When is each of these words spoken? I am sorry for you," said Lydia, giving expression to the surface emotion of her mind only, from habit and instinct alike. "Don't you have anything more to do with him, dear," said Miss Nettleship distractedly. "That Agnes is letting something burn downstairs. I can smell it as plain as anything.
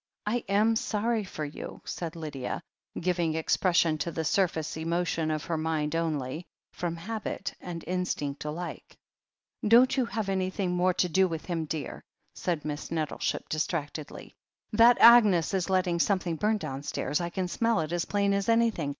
I 0.25 0.43
am 0.49 0.75
sorry 0.75 1.23
for 1.23 1.45
you," 1.45 1.83
said 1.85 2.15
Lydia, 2.15 2.63
giving 2.99 3.35
expression 3.35 3.99
to 3.99 4.09
the 4.09 4.25
surface 4.25 4.75
emotion 4.75 5.29
of 5.29 5.43
her 5.45 5.59
mind 5.59 5.95
only, 5.95 6.47
from 6.73 6.95
habit 6.95 7.53
and 7.61 7.83
instinct 7.85 8.43
alike. 8.43 8.97
"Don't 9.67 9.95
you 9.95 10.05
have 10.07 10.27
anything 10.27 10.71
more 10.71 10.95
to 10.95 11.07
do 11.07 11.27
with 11.27 11.45
him, 11.45 11.65
dear," 11.65 12.03
said 12.33 12.65
Miss 12.65 12.89
Nettleship 12.89 13.47
distractedly. 13.47 14.33
"That 14.73 14.97
Agnes 14.99 15.53
is 15.53 15.69
letting 15.69 15.99
something 15.99 16.35
burn 16.35 16.57
downstairs. 16.57 17.21
I 17.21 17.29
can 17.29 17.47
smell 17.47 17.79
it 17.81 17.91
as 17.91 18.05
plain 18.05 18.33
as 18.33 18.49
anything. 18.49 18.89